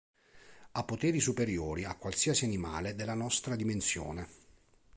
[0.71, 4.27] Ha poteri superiori a qualsiasi animale della nostra dimensione.